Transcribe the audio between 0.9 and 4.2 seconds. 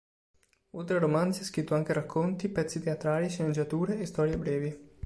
a romanzi ha scritto anche racconti, pezzi teatrali, sceneggiature e